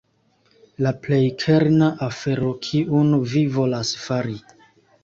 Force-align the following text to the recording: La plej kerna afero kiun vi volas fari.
La 0.85 0.93
plej 1.03 1.19
kerna 1.43 1.91
afero 2.09 2.51
kiun 2.65 3.17
vi 3.35 3.47
volas 3.61 3.95
fari. 4.09 4.41